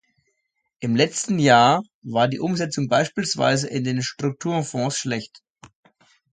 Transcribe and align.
Im 0.79 0.95
letzten 0.95 1.37
Jahr 1.37 1.83
war 2.01 2.27
die 2.27 2.39
Umsetzung 2.39 2.87
beispielsweise 2.87 3.67
in 3.69 3.83
den 3.83 4.01
Strukturfonds 4.01 4.97
schlecht. 4.97 5.43